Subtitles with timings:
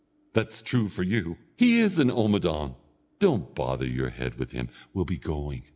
[0.33, 2.73] "That's true for you." "He is an omadawn."
[3.19, 5.65] "Don't bother your head with him; we'll be going."